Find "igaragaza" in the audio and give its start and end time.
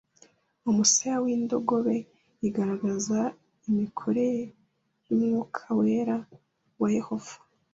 2.47-3.19